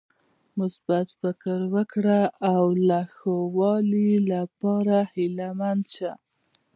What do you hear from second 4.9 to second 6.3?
هيله مند شه.